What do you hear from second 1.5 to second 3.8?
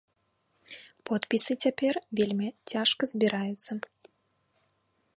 цяпер вельмі цяжка збіраюцца.